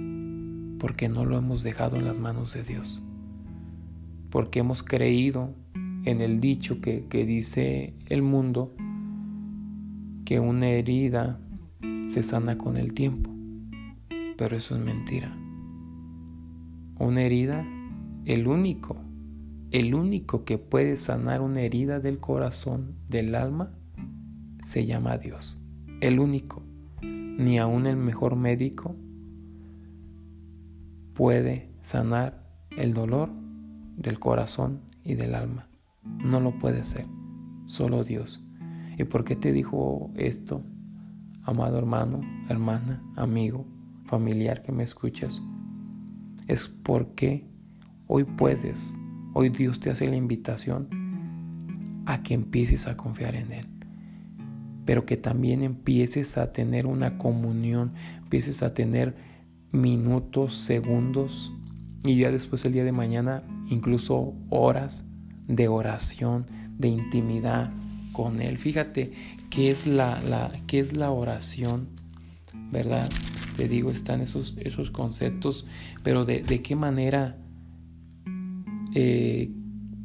Porque 0.78 1.08
no 1.08 1.24
lo 1.24 1.36
hemos 1.36 1.64
dejado 1.64 1.96
en 1.96 2.04
las 2.04 2.16
manos 2.16 2.54
de 2.54 2.62
Dios. 2.62 3.02
Porque 4.30 4.60
hemos 4.60 4.84
creído 4.84 5.52
en 6.04 6.20
el 6.20 6.38
dicho 6.38 6.80
que, 6.80 7.06
que 7.10 7.26
dice 7.26 7.92
el 8.06 8.22
mundo 8.22 8.72
que 10.24 10.38
una 10.38 10.68
herida 10.68 11.40
se 12.06 12.22
sana 12.22 12.56
con 12.56 12.76
el 12.76 12.94
tiempo. 12.94 13.30
Pero 14.36 14.56
eso 14.56 14.76
es 14.76 14.84
mentira. 14.84 15.36
Una 17.00 17.22
herida, 17.22 17.66
el 18.26 18.46
único 18.46 19.07
el 19.70 19.94
único 19.94 20.44
que 20.44 20.56
puede 20.56 20.96
sanar 20.96 21.42
una 21.42 21.60
herida 21.60 22.00
del 22.00 22.18
corazón, 22.18 22.94
del 23.08 23.34
alma, 23.34 23.68
se 24.62 24.86
llama 24.86 25.18
Dios. 25.18 25.58
El 26.00 26.20
único. 26.20 26.62
Ni 27.02 27.58
aun 27.58 27.86
el 27.86 27.96
mejor 27.96 28.34
médico 28.34 28.96
puede 31.14 31.68
sanar 31.82 32.40
el 32.76 32.94
dolor 32.94 33.30
del 33.96 34.18
corazón 34.18 34.80
y 35.04 35.14
del 35.14 35.34
alma. 35.34 35.66
No 36.24 36.40
lo 36.40 36.52
puede 36.52 36.80
hacer. 36.80 37.04
Solo 37.66 38.04
Dios. 38.04 38.40
¿Y 38.98 39.04
por 39.04 39.24
qué 39.24 39.36
te 39.36 39.52
dijo 39.52 40.10
esto, 40.16 40.62
amado 41.44 41.78
hermano, 41.78 42.20
hermana, 42.48 43.00
amigo, 43.16 43.64
familiar 44.06 44.62
que 44.62 44.72
me 44.72 44.82
escuchas? 44.82 45.40
Es 46.48 46.66
porque 46.66 47.44
hoy 48.08 48.24
puedes 48.24 48.94
Hoy 49.34 49.50
Dios 49.50 49.78
te 49.80 49.90
hace 49.90 50.08
la 50.08 50.16
invitación 50.16 50.88
a 52.06 52.22
que 52.22 52.34
empieces 52.34 52.86
a 52.86 52.96
confiar 52.96 53.34
en 53.34 53.52
Él, 53.52 53.66
pero 54.86 55.04
que 55.04 55.16
también 55.16 55.62
empieces 55.62 56.38
a 56.38 56.52
tener 56.52 56.86
una 56.86 57.18
comunión, 57.18 57.92
empieces 58.18 58.62
a 58.62 58.72
tener 58.72 59.14
minutos, 59.72 60.54
segundos 60.54 61.52
y 62.04 62.16
ya 62.16 62.30
después 62.30 62.64
el 62.64 62.72
día 62.72 62.84
de 62.84 62.92
mañana 62.92 63.42
incluso 63.68 64.32
horas 64.48 65.04
de 65.46 65.68
oración, 65.68 66.46
de 66.78 66.88
intimidad 66.88 67.70
con 68.12 68.40
Él. 68.40 68.56
Fíjate 68.56 69.12
qué 69.50 69.70
es 69.70 69.86
la, 69.86 70.50
qué 70.66 70.80
es 70.80 70.96
la 70.96 71.10
oración, 71.10 71.86
¿verdad? 72.72 73.08
Te 73.56 73.68
digo, 73.68 73.90
están 73.90 74.22
esos, 74.22 74.54
esos 74.58 74.90
conceptos, 74.90 75.66
pero 76.02 76.24
de, 76.24 76.42
de 76.42 76.62
qué 76.62 76.76
manera 76.76 77.36
eh, 78.94 79.50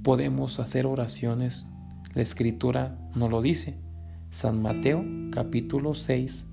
podemos 0.04 0.60
hacer 0.60 0.86
oraciones. 0.86 1.68
La 2.14 2.22
escritura 2.22 2.98
nos 3.16 3.30
lo 3.30 3.42
dice. 3.42 3.76
San 4.30 4.62
Mateo 4.62 5.04
capítulo 5.32 5.96
6, 5.96 6.44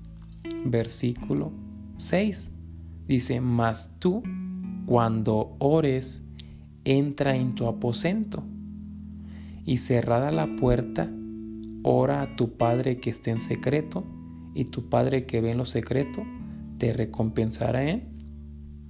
versículo 0.65 1.51
6. 1.97 2.49
Dice, 3.07 3.41
mas 3.41 3.95
tú 3.99 4.23
cuando 4.85 5.55
ores, 5.59 6.21
entra 6.83 7.35
en 7.35 7.55
tu 7.55 7.67
aposento 7.67 8.43
y 9.65 9.77
cerrada 9.77 10.31
la 10.31 10.47
puerta, 10.47 11.07
ora 11.83 12.21
a 12.21 12.35
tu 12.35 12.57
Padre 12.57 12.99
que 12.99 13.09
esté 13.09 13.31
en 13.31 13.39
secreto 13.39 14.03
y 14.53 14.65
tu 14.65 14.89
Padre 14.89 15.25
que 15.25 15.41
ve 15.41 15.51
en 15.51 15.57
lo 15.59 15.65
secreto 15.65 16.23
te 16.77 16.93
recompensará 16.93 17.89
en 17.89 18.03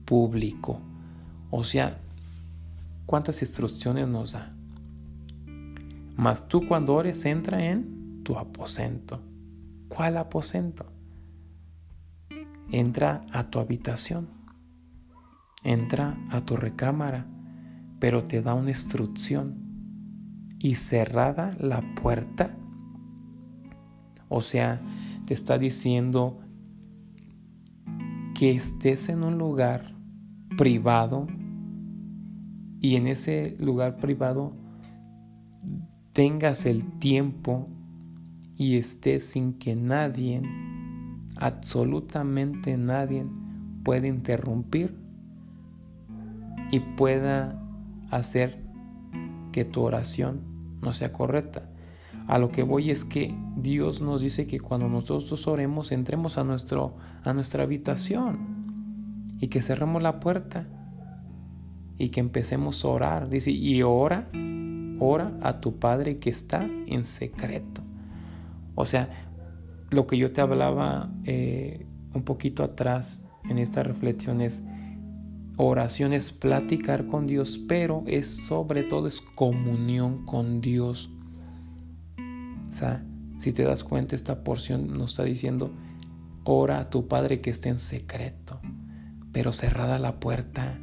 público. 0.06 0.80
O 1.50 1.64
sea, 1.64 1.98
cuántas 3.06 3.42
instrucciones 3.42 4.08
nos 4.08 4.34
da. 4.34 4.52
Mas 6.16 6.48
tú 6.48 6.68
cuando 6.68 6.94
ores 6.94 7.26
entra 7.26 7.66
en 7.66 8.24
tu 8.24 8.38
aposento. 8.38 9.20
¿Cuál 9.88 10.18
aposento? 10.18 10.86
Entra 12.72 13.26
a 13.32 13.44
tu 13.46 13.60
habitación. 13.60 14.28
Entra 15.64 16.18
a 16.30 16.42
tu 16.42 16.56
recámara, 16.56 17.26
pero 18.00 18.24
te 18.24 18.42
da 18.42 18.54
una 18.54 18.70
instrucción. 18.70 19.56
Y 20.60 20.76
cerrada 20.76 21.56
la 21.60 21.82
puerta, 21.96 22.56
o 24.30 24.44
sea, 24.44 24.80
te 25.26 25.34
está 25.34 25.58
diciendo 25.58 26.38
que 28.38 28.52
estés 28.52 29.10
en 29.10 29.24
un 29.24 29.40
lugar 29.40 29.92
privado 30.58 31.28
y 32.82 32.96
en 32.96 33.08
ese 33.08 33.56
lugar 33.60 33.98
privado 33.98 34.52
tengas 36.14 36.66
el 36.66 36.84
tiempo 37.00 37.68
y 38.58 38.78
estés 38.78 39.30
sin 39.30 39.58
que 39.58 39.76
nadie, 39.76 40.42
absolutamente 41.38 42.78
nadie, 42.78 43.24
pueda 43.84 44.08
interrumpir 44.08 44.94
y 46.72 46.80
pueda 46.80 47.56
hacer 48.10 48.58
que 49.52 49.64
tu 49.64 49.82
oración 49.82 50.42
no 50.82 50.92
sea 50.92 51.14
correcta. 51.14 51.62
A 52.28 52.40
lo 52.40 52.52
que 52.52 52.64
voy 52.64 52.92
es 52.92 53.06
que 53.06 53.34
Dios 53.58 54.02
nos 54.02 54.22
dice 54.22 54.48
que 54.48 54.60
cuando 54.60 54.88
nosotros 54.88 55.48
oremos 55.48 55.92
entremos 55.92 56.38
a, 56.38 56.44
nuestro, 56.44 56.96
a 57.24 57.34
nuestra 57.34 57.64
habitación 57.64 58.40
y 59.40 59.48
que 59.48 59.62
cerremos 59.62 60.02
la 60.02 60.20
puerta 60.20 60.66
y 62.02 62.10
que 62.10 62.20
empecemos 62.20 62.84
a 62.84 62.88
orar. 62.88 63.30
Dice, 63.30 63.52
y 63.52 63.84
ora, 63.84 64.28
ora 65.00 65.32
a 65.44 65.62
tu 65.62 65.78
Padre 65.78 66.18
que 66.18 66.32
está 66.32 66.68
en 66.88 67.06
secreto. 67.06 67.82
O 68.74 68.86
sea, 68.86 69.08
lo 69.92 70.08
que 70.08 70.18
yo 70.18 70.32
te 70.32 70.42
hablaba 70.42 71.12
eh, 71.26 71.86
un 72.16 72.24
poquito 72.24 72.64
atrás 72.64 73.20
en 73.48 73.60
esta 73.60 73.84
reflexión 73.84 74.42
es 74.42 74.64
oración 75.58 76.12
es 76.12 76.32
platicar 76.32 77.06
con 77.06 77.28
Dios, 77.28 77.60
pero 77.68 78.04
es 78.08 78.46
sobre 78.48 78.82
todo 78.82 79.06
es 79.06 79.22
comunión 79.22 80.26
con 80.26 80.60
Dios. 80.60 81.08
O 82.18 82.74
sea, 82.74 83.04
si 83.40 83.54
te 83.54 83.62
das 83.62 83.84
cuenta, 83.84 84.16
esta 84.16 84.44
porción 84.44 84.98
nos 84.98 85.12
está 85.12 85.24
diciendo, 85.24 85.70
ora 86.46 86.80
a 86.80 86.90
tu 86.90 87.08
Padre 87.08 87.42
que 87.42 87.52
esté 87.52 87.70
en 87.70 87.78
secreto, 87.78 88.60
pero 89.34 89.52
cerrada 89.52 90.00
la 90.00 90.14
puerta 90.14 90.76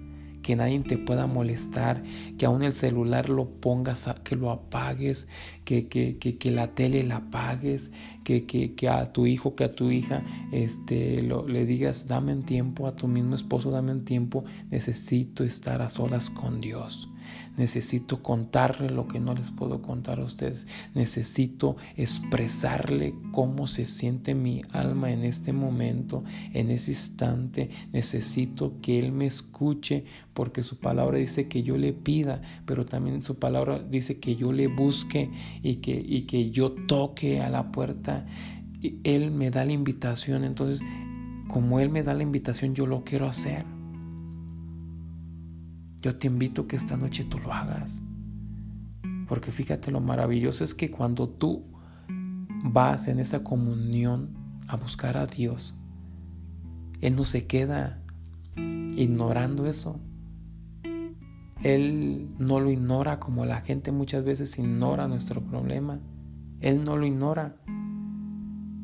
que 0.49 0.57
nadie 0.57 0.81
te 0.81 0.97
pueda 0.97 1.27
molestar, 1.27 2.03
que 2.39 2.47
aún 2.47 2.63
el 2.63 2.73
celular 2.73 3.29
lo 3.29 3.45
pongas, 3.45 4.07
que 4.25 4.35
lo 4.35 4.51
apagues, 4.51 5.29
que, 5.67 5.89
que, 5.89 6.17
que, 6.17 6.51
la 6.51 6.69
tele 6.69 7.03
la 7.03 7.17
apagues, 7.17 7.91
que, 8.25 8.47
que, 8.47 8.89
a 8.89 9.13
tu 9.13 9.27
hijo, 9.27 9.55
que 9.55 9.65
a 9.65 9.75
tu 9.75 9.91
hija 9.91 10.23
este, 10.51 11.21
lo, 11.21 11.47
le 11.47 11.67
digas, 11.67 12.09
dame 12.09 12.33
un 12.33 12.45
tiempo, 12.45 12.87
a 12.87 12.97
tu 12.97 13.09
mismo 13.09 13.35
esposo, 13.35 13.71
dame 13.71 13.93
un 13.93 14.07
tiempo, 14.07 14.43
necesito 14.71 15.45
estar 15.45 15.83
a 15.83 15.91
solas 15.91 16.31
con 16.31 16.63
Dios. 16.63 17.11
Necesito 17.57 18.23
contarle 18.23 18.89
lo 18.89 19.09
que 19.09 19.19
no 19.19 19.35
les 19.35 19.51
puedo 19.51 19.83
contar 19.83 20.21
a 20.21 20.25
ustedes. 20.25 20.65
Necesito 20.95 21.77
expresarle 21.97 23.15
cómo 23.33 23.67
se 23.67 23.87
siente 23.87 24.35
mi 24.35 24.63
alma 24.73 25.11
en 25.11 25.25
este 25.25 25.53
momento, 25.53 26.23
en 26.55 26.71
ese 26.71 26.93
instante. 26.93 27.71
Necesito 27.93 28.73
que 28.81 29.01
Él 29.01 29.11
me 29.11 29.27
escuche 29.27 30.05
porque 30.35 30.63
su 30.63 30.77
palabra 30.77 31.19
dice 31.19 31.49
que 31.49 31.65
yo 31.65 31.77
le 31.79 31.93
pida, 31.93 32.41
pero 32.65 32.87
también 32.87 33.25
su 33.25 33.35
palabra 33.35 33.81
dice 33.81 34.19
que 34.19 34.37
yo 34.37 34.53
le 34.53 34.69
busque 34.69 35.29
y 35.65 35.77
que, 35.77 36.01
y 36.01 36.23
que 36.23 36.51
yo 36.51 36.71
toque 36.71 37.41
a 37.41 37.51
la 37.51 37.73
puerta. 37.73 38.25
Él 39.03 39.33
me 39.33 39.51
da 39.51 39.65
la 39.65 39.73
invitación. 39.73 40.45
Entonces, 40.45 40.81
como 41.49 41.81
Él 41.81 41.91
me 41.91 42.05
da 42.05 42.15
la 42.15 42.23
invitación, 42.23 42.75
yo 42.77 42.87
lo 42.87 43.03
quiero 43.03 43.27
hacer. 43.27 43.65
Yo 46.01 46.17
te 46.17 46.29
invito 46.29 46.67
que 46.67 46.77
esta 46.77 46.97
noche 46.97 47.25
tú 47.25 47.39
lo 47.39 47.53
hagas. 47.53 48.01
Porque 49.29 49.53
fíjate 49.53 49.91
lo 49.91 50.01
maravilloso 50.01 50.65
es 50.65 50.75
que 50.75 50.91
cuando 50.91 51.29
tú 51.29 51.63
vas 52.65 53.09
en 53.09 53.21
esa 53.21 53.45
comunión 53.45 54.29
a 54.69 54.77
buscar 54.77 55.17
a 55.17 55.27
Dios, 55.27 55.75
Él 57.01 57.17
no 57.17 57.25
se 57.25 57.47
queda 57.47 57.99
ignorando 58.57 59.67
eso. 59.67 60.01
Él 61.63 62.29
no 62.39 62.61
lo 62.61 62.71
ignora 62.71 63.19
como 63.19 63.45
la 63.45 63.61
gente 63.61 63.91
muchas 63.91 64.25
veces 64.25 64.59
ignora 64.59 65.09
nuestro 65.09 65.41
problema. 65.41 65.99
Él 66.61 66.85
no 66.85 66.97
lo 66.97 67.05
ignora. 67.05 67.55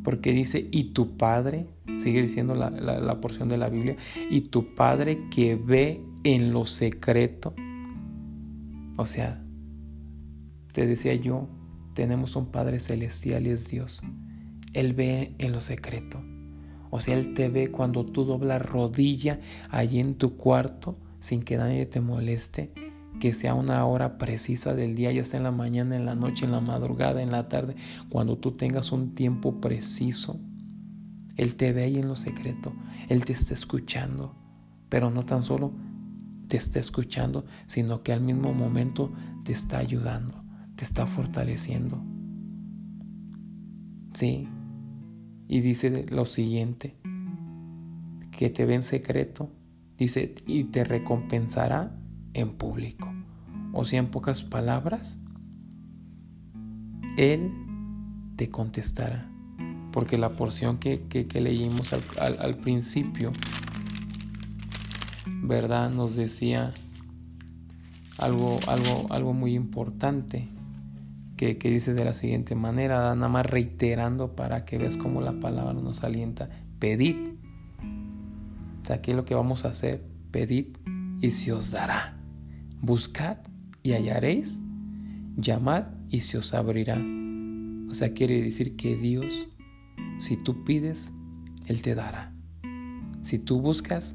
Porque 0.03 0.33
dice, 0.33 0.69
y 0.71 0.93
tu 0.93 1.17
Padre, 1.17 1.67
sigue 1.99 2.21
diciendo 2.21 2.55
la, 2.55 2.71
la 2.71 3.21
porción 3.21 3.49
de 3.49 3.57
la 3.57 3.69
Biblia, 3.69 3.97
y 4.29 4.43
tu 4.43 4.75
Padre 4.75 5.19
que 5.31 5.55
ve 5.55 6.03
en 6.25 6.53
lo 6.53 6.65
secreto. 6.65 7.55
O 8.97 9.07
sea, 9.07 9.41
te 10.73 10.87
decía 10.87 11.15
yo, 11.15 11.47
tenemos 11.95 12.35
un 12.35 12.47
Padre 12.47 12.81
celestial 12.81 13.47
y 13.47 13.51
es 13.51 13.69
Dios. 13.69 14.03
Él 14.73 14.95
ve 14.95 15.35
en 15.39 15.53
lo 15.53 15.61
secreto. 15.61 16.21
O 16.91 17.01
sea, 17.01 17.17
Él 17.17 17.35
te 17.35 17.49
ve 17.49 17.69
cuando 17.69 18.05
tú 18.05 18.25
doblas 18.25 18.65
rodilla 18.65 19.39
allí 19.71 20.01
en 20.01 20.17
tu 20.17 20.37
cuarto 20.37 20.97
sin 21.21 21.43
que 21.43 21.57
nadie 21.57 21.87
te 21.87 22.01
moleste, 22.01 22.71
que 23.21 23.33
sea 23.33 23.55
una 23.55 23.85
hora 23.87 24.19
precisa 24.19 24.75
del 24.75 24.95
día, 24.95 25.13
ya 25.13 25.25
sea 25.25 25.39
en 25.39 25.45
la 25.45 25.51
mañana, 25.51 25.97
en 25.97 26.07
la 26.07 26.15
noche, 26.15 26.45
en 26.45 26.53
la 26.53 26.61
madrugada, 26.61 27.23
en 27.23 27.31
la 27.31 27.49
tarde, 27.49 27.77
cuando 28.11 28.37
tú 28.37 28.53
tengas 28.53 28.93
un 28.93 29.15
tiempo 29.15 29.61
preciso. 29.61 30.37
Él 31.37 31.57
te 31.57 31.73
ve 31.73 31.85
ahí 31.85 31.97
en 31.97 32.09
lo 32.09 32.17
secreto, 32.17 32.73
Él 33.09 33.25
te 33.25 33.33
está 33.33 33.55
escuchando, 33.55 34.33
pero 34.89 35.11
no 35.11 35.25
tan 35.25 35.43
solo 35.43 35.73
te 36.55 36.59
está 36.59 36.79
escuchando, 36.79 37.45
sino 37.67 38.05
que 38.05 38.13
al 38.13 38.21
mismo 38.21 38.55
momento 38.55 39.13
te 39.45 39.51
está 39.51 39.79
ayudando, 39.79 40.41
te 40.77 40.85
está 40.85 41.05
fortaleciendo. 41.09 42.01
Sí. 44.15 44.49
Y 45.49 45.63
dice 45.63 46.07
lo 46.11 46.27
siguiente, 46.27 46.95
que 48.39 48.51
te 48.51 48.67
ve 48.67 48.77
en 48.77 48.85
secreto, 48.85 49.51
dice, 49.99 50.33
y 50.47 50.63
te 50.63 50.85
recompensará 50.85 51.91
en 52.35 52.53
público. 52.53 53.13
O 53.73 53.85
sea, 53.85 53.99
en 53.99 54.07
pocas 54.07 54.45
palabras, 54.45 55.19
Él 57.17 57.51
te 58.37 58.49
contestará. 58.49 59.29
Porque 59.93 60.19
la 60.19 60.37
porción 60.37 60.79
que, 60.79 61.27
leímos 61.35 61.93
al 61.93 62.57
principio 62.59 63.33
¿verdad? 65.27 65.91
Nos 65.91 66.17
decía 66.17 66.73
algo, 68.19 68.59
algo, 68.67 69.07
algo 69.11 69.33
muy 69.33 69.55
importante 69.55 70.49
que, 71.37 71.71
dice 71.71 71.95
de 71.95 72.05
la 72.05 72.15
siguiente 72.15 72.55
manera, 72.55 73.15
nada 73.15 73.29
más 73.29 73.47
reiterando 73.47 74.35
para 74.35 74.65
que 74.65 74.79
veas 74.79 74.97
cómo 74.97 75.21
la 75.21 75.33
palabra 75.33 75.75
nos 75.75 76.03
alienta. 76.03 76.49
Pedid. 76.79 77.17
O 78.83 78.87
sea, 78.87 79.01
¿qué 79.03 79.13
es 79.13 79.17
lo 79.17 79.25
que 79.25 79.35
vamos 79.35 79.65
a 79.65 79.69
hacer? 79.69 80.01
Pedid 80.31 80.67
y 81.21 81.33
se 81.33 81.53
os 81.53 81.71
dará. 81.71 82.15
Buscad 82.81 83.37
y 83.83 83.93
hallaréis. 83.93 84.61
Llamad 85.37 85.85
y 86.11 86.21
se 86.21 86.39
os 86.39 86.55
abrirá. 86.55 86.99
O 87.91 87.95
sea, 87.95 88.13
quiere 88.13 88.41
decir 88.43 88.77
que 88.77 88.97
Dios, 88.97 89.49
si 90.19 90.37
tú 90.37 90.65
pides, 90.65 91.11
Él 91.67 91.83
te 91.83 91.95
dará. 91.95 92.31
Si 93.23 93.39
tú 93.39 93.61
buscas, 93.61 94.15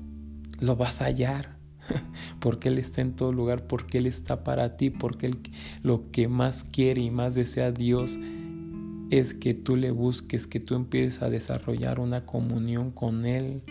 lo 0.59 0.75
vas 0.75 1.01
a 1.01 1.05
hallar. 1.05 1.49
Porque 2.39 2.69
Él 2.69 2.77
está 2.77 3.01
en 3.01 3.13
todo 3.13 3.31
lugar, 3.31 3.63
porque 3.63 3.97
Él 3.97 4.05
está 4.05 4.43
para 4.43 4.77
ti, 4.77 4.89
porque 4.91 5.25
él, 5.25 5.37
lo 5.81 6.11
que 6.11 6.27
más 6.27 6.63
quiere 6.63 7.01
y 7.01 7.09
más 7.09 7.35
desea 7.35 7.71
Dios 7.71 8.17
es 9.09 9.33
que 9.33 9.53
tú 9.53 9.75
le 9.75 9.91
busques, 9.91 10.45
que 10.45 10.59
tú 10.59 10.75
empieces 10.75 11.23
a 11.23 11.29
desarrollar 11.29 11.99
una 11.99 12.21
comunión 12.25 12.91
con 12.91 13.25
Él, 13.25 13.61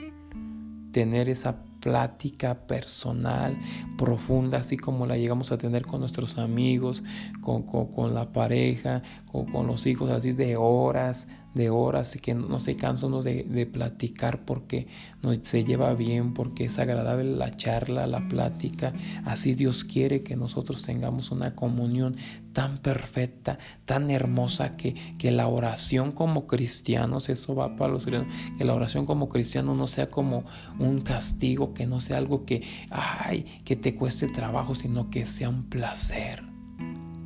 tener 0.93 1.29
esa 1.29 1.57
plática 1.81 2.67
personal, 2.67 3.57
profunda, 3.97 4.59
así 4.59 4.77
como 4.77 5.07
la 5.07 5.17
llegamos 5.17 5.53
a 5.53 5.59
tener 5.59 5.87
con 5.87 6.01
nuestros 6.01 6.39
amigos, 6.39 7.05
con, 7.41 7.63
con, 7.63 8.15
la 8.15 8.27
pareja, 8.27 9.03
con, 9.31 9.47
con 9.47 9.67
los 9.67 9.87
hijos, 9.87 10.11
así 10.11 10.33
de 10.33 10.57
horas, 10.57 11.29
de 11.55 11.71
horas 11.71 12.15
y 12.17 12.21
que 12.21 12.35
no 12.35 12.61
se 12.61 12.77
cansa 12.77 13.07
uno 13.07 13.23
de, 13.23 13.69
platicar 13.73 14.41
porque 14.41 14.87
no, 15.23 15.35
se 15.43 15.65
lleva 15.65 15.95
bien, 15.95 16.35
porque 16.35 16.65
es 16.65 16.79
agradable 16.79 17.25
la 17.25 17.57
charla, 17.57 18.07
la 18.07 18.29
plática. 18.29 18.93
Así 19.25 19.55
Dios 19.55 19.85
quiere 19.85 20.23
que 20.23 20.37
nosotros 20.37 20.83
tengamos 20.85 21.31
una 21.31 21.55
comunión 21.55 22.17
tan 22.53 22.79
perfecta, 22.79 23.59
tan 23.85 24.11
hermosa 24.11 24.77
que, 24.77 24.95
que 25.19 25.31
la 25.31 25.49
oración 25.49 26.13
como 26.13 26.47
cristianos, 26.47 27.29
eso 27.29 27.55
va 27.55 27.77
para 27.77 27.93
los 27.93 28.05
cristianos, 28.05 28.35
que 28.57 28.65
la 28.65 28.75
oración 28.75 29.07
como 29.07 29.29
cristiano 29.29 29.75
no 29.75 29.87
sea 29.87 30.09
como 30.09 30.45
un 30.79 31.01
castigo, 31.01 31.75
que 31.75 31.87
no 31.87 32.01
sea 32.01 32.19
algo 32.19 32.45
que, 32.45 32.63
ay, 32.91 33.61
que 33.65 33.77
te 33.77 33.95
cueste 33.95 34.29
trabajo, 34.29 34.75
sino 34.75 35.11
que 35.11 35.27
sea 35.27 35.49
un 35.49 35.65
placer 35.65 36.48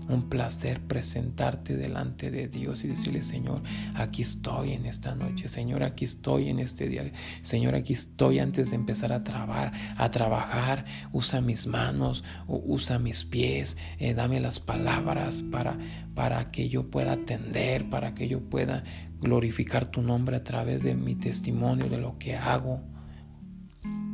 un 0.09 0.29
placer 0.29 0.81
presentarte 0.81 1.77
delante 1.77 2.31
de 2.31 2.49
Dios 2.49 2.85
y 2.85 2.89
decirle, 2.89 3.23
Señor, 3.23 3.63
aquí 3.95 4.23
estoy 4.23 4.73
en 4.73 4.87
esta 4.87 5.15
noche, 5.15 5.49
Señor, 5.49 5.83
aquí 5.83 6.05
estoy 6.05 6.49
en 6.49 6.59
este 6.59 6.89
día, 6.89 7.11
Señor, 7.43 7.75
aquí 7.75 7.93
estoy 7.93 8.39
antes 8.39 8.71
de 8.71 8.77
empezar 8.77 9.13
a 9.13 9.25
trabajar, 9.25 9.73
a 9.97 10.11
trabajar, 10.11 10.85
usa 11.13 11.41
mis 11.41 11.67
manos, 11.67 12.25
usa 12.47 12.99
mis 12.99 13.25
pies, 13.25 13.77
eh, 13.99 14.15
dame 14.15 14.41
las 14.41 14.61
palabras 14.61 15.43
para, 15.43 15.77
para 16.15 16.51
que 16.51 16.69
yo 16.69 16.91
pueda 16.91 17.13
atender, 17.13 17.89
para 17.89 18.15
que 18.15 18.29
yo 18.29 18.41
pueda 18.41 18.85
glorificar 19.21 19.87
tu 19.87 20.03
nombre 20.03 20.37
a 20.37 20.43
través 20.43 20.83
de 20.83 20.95
mi 20.95 21.15
testimonio, 21.15 21.89
de 21.89 21.99
lo 21.99 22.19
que 22.19 22.37
hago. 22.37 22.81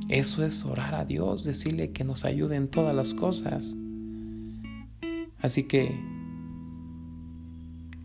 Eso 0.09 0.44
es 0.44 0.64
orar 0.64 0.94
a 0.94 1.05
Dios, 1.05 1.44
decirle 1.44 1.92
que 1.92 2.05
nos 2.05 2.24
ayude 2.24 2.57
en 2.57 2.68
todas 2.68 2.94
las 2.94 3.12
cosas. 3.12 3.74
Así 5.40 5.64
que 5.64 5.94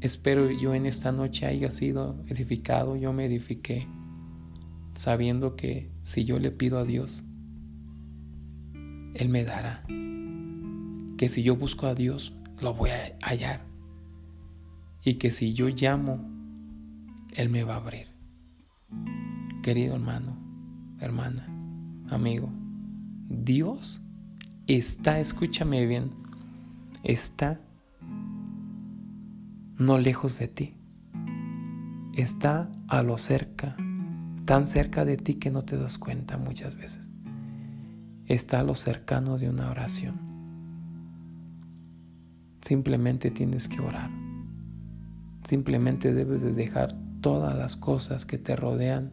espero 0.01 0.51
yo 0.51 0.73
en 0.75 0.85
esta 0.85 1.11
noche 1.11 1.45
haya 1.45 1.71
sido 1.71 2.15
edificado, 2.27 2.95
yo 2.95 3.13
me 3.13 3.25
edifiqué, 3.25 3.87
sabiendo 4.93 5.55
que 5.55 5.89
si 6.03 6.25
yo 6.25 6.39
le 6.39 6.51
pido 6.51 6.77
a 6.77 6.83
Dios, 6.83 7.23
Él 9.15 9.29
me 9.29 9.43
dará. 9.43 9.83
Que 11.17 11.29
si 11.29 11.41
yo 11.41 11.55
busco 11.55 11.87
a 11.87 11.95
Dios, 11.95 12.33
lo 12.61 12.73
voy 12.73 12.91
a 12.91 13.13
hallar. 13.21 13.61
Y 15.03 15.15
que 15.15 15.31
si 15.31 15.53
yo 15.53 15.69
llamo, 15.69 16.19
Él 17.35 17.49
me 17.49 17.63
va 17.63 17.75
a 17.75 17.77
abrir. 17.77 18.07
Querido 19.63 19.95
hermano, 19.95 20.37
hermana, 20.99 21.47
amigo, 22.09 22.49
Dios 23.29 24.01
está, 24.67 25.19
escúchame 25.19 25.85
bien, 25.85 26.11
está 27.03 27.59
no 29.77 29.97
lejos 29.97 30.39
de 30.39 30.47
ti. 30.47 30.73
está 32.15 32.69
a 32.87 33.01
lo 33.01 33.17
cerca, 33.17 33.75
tan 34.45 34.67
cerca 34.67 35.03
de 35.03 35.17
ti 35.17 35.35
que 35.35 35.51
no 35.51 35.63
te 35.63 35.77
das 35.77 35.97
cuenta 35.97 36.37
muchas 36.37 36.75
veces. 36.75 37.01
Está 38.27 38.59
a 38.59 38.63
lo 38.63 38.75
cercano 38.75 39.37
de 39.37 39.49
una 39.49 39.69
oración. 39.69 40.15
Simplemente 42.61 43.31
tienes 43.31 43.67
que 43.67 43.81
orar. 43.81 44.09
Simplemente 45.49 46.13
debes 46.13 46.41
de 46.41 46.53
dejar 46.53 46.95
todas 47.21 47.55
las 47.55 47.75
cosas 47.75 48.25
que 48.25 48.37
te 48.37 48.55
rodean, 48.55 49.11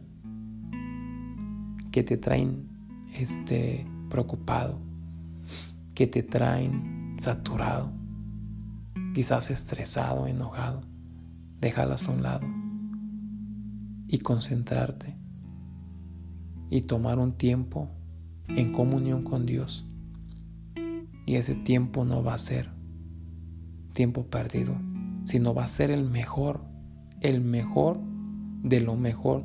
que 1.91 2.03
te 2.03 2.17
traen 2.17 2.65
este 3.15 3.85
preocupado, 4.09 4.79
que 5.95 6.07
te 6.07 6.23
traen 6.23 7.01
saturado, 7.21 7.87
quizás 9.13 9.51
estresado, 9.51 10.25
enojado. 10.25 10.81
Déjalas 11.59 12.07
a 12.07 12.11
un 12.11 12.23
lado 12.23 12.47
y 14.07 14.17
concentrarte 14.17 15.13
y 16.71 16.81
tomar 16.81 17.19
un 17.19 17.33
tiempo 17.33 17.87
en 18.47 18.71
comunión 18.71 19.23
con 19.23 19.45
Dios. 19.45 19.85
Y 21.27 21.35
ese 21.35 21.53
tiempo 21.53 22.05
no 22.05 22.23
va 22.23 22.33
a 22.33 22.39
ser 22.39 22.67
tiempo 23.93 24.23
perdido, 24.23 24.75
sino 25.25 25.53
va 25.53 25.65
a 25.65 25.69
ser 25.69 25.91
el 25.91 26.03
mejor, 26.03 26.59
el 27.21 27.41
mejor 27.41 27.99
de 28.63 28.81
lo 28.81 28.95
mejor 28.95 29.43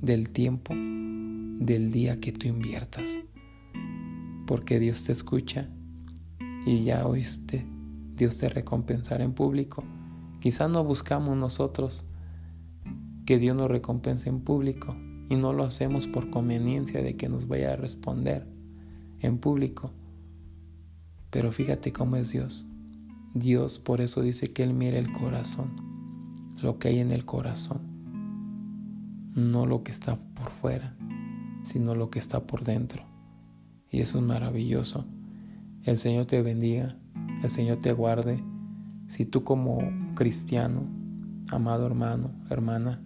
del 0.00 0.30
tiempo 0.30 0.72
del 0.72 1.92
día 1.92 2.18
que 2.20 2.32
tú 2.32 2.48
inviertas. 2.48 3.04
Porque 4.46 4.80
Dios 4.80 5.04
te 5.04 5.12
escucha 5.12 5.68
y 6.68 6.84
ya 6.84 7.06
oíste, 7.06 7.64
Dios 8.18 8.36
te 8.36 8.50
recompensará 8.50 9.24
en 9.24 9.32
público. 9.32 9.82
Quizá 10.42 10.68
no 10.68 10.84
buscamos 10.84 11.34
nosotros 11.34 12.04
que 13.24 13.38
Dios 13.38 13.56
nos 13.56 13.70
recompense 13.70 14.28
en 14.28 14.40
público 14.40 14.94
y 15.30 15.36
no 15.36 15.54
lo 15.54 15.64
hacemos 15.64 16.06
por 16.06 16.28
conveniencia 16.28 17.02
de 17.02 17.16
que 17.16 17.30
nos 17.30 17.48
vaya 17.48 17.72
a 17.72 17.76
responder 17.76 18.46
en 19.22 19.38
público. 19.38 19.90
Pero 21.30 21.52
fíjate 21.52 21.90
cómo 21.94 22.16
es 22.16 22.32
Dios. 22.32 22.66
Dios 23.32 23.78
por 23.78 24.02
eso 24.02 24.20
dice 24.20 24.52
que 24.52 24.62
Él 24.62 24.74
mira 24.74 24.98
el 24.98 25.10
corazón, 25.10 25.70
lo 26.60 26.78
que 26.78 26.88
hay 26.88 26.98
en 27.00 27.12
el 27.12 27.24
corazón, 27.24 27.80
no 29.34 29.64
lo 29.64 29.82
que 29.82 29.92
está 29.92 30.16
por 30.34 30.50
fuera, 30.50 30.92
sino 31.64 31.94
lo 31.94 32.10
que 32.10 32.18
está 32.18 32.40
por 32.40 32.64
dentro. 32.64 33.04
Y 33.90 34.00
eso 34.00 34.18
es 34.18 34.24
maravilloso. 34.24 35.06
El 35.84 35.98
Señor 35.98 36.26
te 36.26 36.42
bendiga, 36.42 36.94
el 37.42 37.50
Señor 37.50 37.78
te 37.78 37.92
guarde. 37.92 38.38
Si 39.08 39.24
tú 39.24 39.44
como 39.44 39.80
cristiano, 40.14 40.82
amado 41.50 41.86
hermano, 41.86 42.30
hermana, 42.50 43.00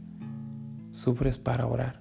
sufres 0.91 1.39
para 1.39 1.67
orar. 1.67 2.01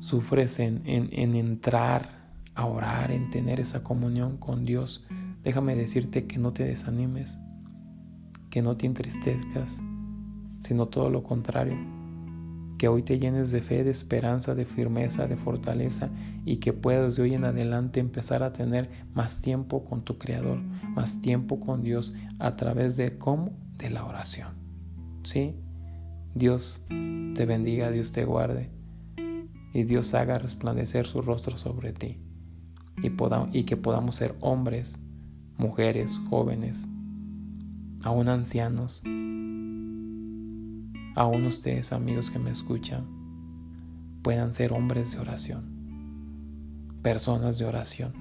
Sufres 0.00 0.58
en, 0.58 0.82
entrar 0.86 2.08
a 2.54 2.66
orar, 2.66 3.10
en 3.10 3.30
tener 3.30 3.60
esa 3.60 3.82
comunión 3.82 4.36
con 4.36 4.64
Dios. 4.64 5.04
Déjame 5.42 5.74
decirte 5.74 6.26
que 6.26 6.38
no 6.38 6.52
te 6.52 6.64
desanimes, 6.64 7.38
que 8.50 8.62
no 8.62 8.76
te 8.76 8.86
entristezcas, 8.86 9.80
sino 10.60 10.86
todo 10.86 11.10
lo 11.10 11.22
contrario. 11.22 11.76
Que 12.78 12.88
hoy 12.88 13.02
te 13.02 13.18
llenes 13.18 13.50
de 13.50 13.62
fe, 13.62 13.84
de 13.84 13.90
esperanza, 13.90 14.54
de 14.54 14.64
firmeza, 14.64 15.26
de 15.26 15.36
fortaleza 15.36 16.10
y 16.44 16.56
que 16.56 16.72
puedas 16.72 17.16
de 17.16 17.22
hoy 17.22 17.34
en 17.34 17.44
adelante 17.44 18.00
empezar 18.00 18.42
a 18.42 18.52
tener 18.52 18.88
más 19.14 19.40
tiempo 19.40 19.84
con 19.84 20.02
tu 20.02 20.18
Creador, 20.18 20.58
más 20.94 21.20
tiempo 21.20 21.58
con 21.60 21.82
Dios 21.82 22.14
a 22.38 22.56
través 22.56 22.96
de 22.96 23.16
cómo? 23.18 23.50
De 23.78 23.90
la 23.90 24.04
oración. 24.04 24.48
¿Sí? 25.24 25.54
Dios 26.34 26.82
te 26.88 27.46
bendiga, 27.46 27.90
Dios 27.90 28.12
te 28.12 28.24
guarde 28.24 28.68
y 29.72 29.84
Dios 29.84 30.14
haga 30.14 30.38
resplandecer 30.38 31.06
su 31.06 31.22
rostro 31.22 31.58
sobre 31.58 31.92
ti 31.92 32.16
y, 33.02 33.10
y 33.58 33.64
que 33.64 33.76
podamos 33.76 34.16
ser 34.16 34.34
hombres, 34.40 34.98
mujeres, 35.58 36.18
jóvenes, 36.30 36.86
aún 38.04 38.28
ancianos, 38.28 39.02
aún 41.16 41.46
ustedes 41.46 41.92
amigos 41.92 42.30
que 42.30 42.38
me 42.38 42.50
escuchan, 42.50 43.04
puedan 44.22 44.52
ser 44.52 44.72
hombres 44.72 45.12
de 45.12 45.18
oración, 45.18 45.64
personas 47.02 47.58
de 47.58 47.64
oración, 47.64 48.12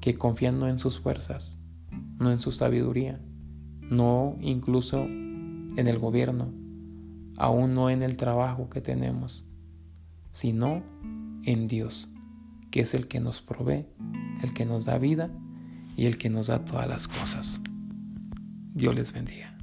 que 0.00 0.14
confían 0.14 0.60
no 0.60 0.68
en 0.68 0.78
sus 0.78 1.00
fuerzas, 1.00 1.58
no 2.20 2.30
en 2.30 2.38
su 2.38 2.52
sabiduría, 2.52 3.18
no 3.90 4.36
incluso 4.42 5.02
en 5.02 5.88
el 5.88 5.98
gobierno, 5.98 6.52
aún 7.38 7.72
no 7.72 7.88
en 7.88 8.02
el 8.02 8.18
trabajo 8.18 8.68
que 8.68 8.82
tenemos, 8.82 9.46
sino 10.30 10.82
en 11.46 11.68
Dios, 11.68 12.10
que 12.70 12.80
es 12.80 12.92
el 12.92 13.08
que 13.08 13.20
nos 13.20 13.40
provee, 13.40 13.86
el 14.42 14.52
que 14.52 14.66
nos 14.66 14.84
da 14.84 14.98
vida 14.98 15.30
y 15.96 16.04
el 16.04 16.18
que 16.18 16.28
nos 16.28 16.48
da 16.48 16.66
todas 16.66 16.86
las 16.86 17.08
cosas. 17.08 17.62
Dios 18.74 18.94
les 18.94 19.12
bendiga. 19.12 19.57